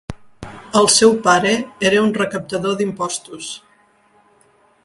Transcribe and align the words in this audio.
El 0.79 0.89
seu 0.93 1.13
pare 1.27 1.51
era 1.91 2.01
un 2.07 2.11
recaptador 2.17 2.75
d'impostos. 2.81 3.55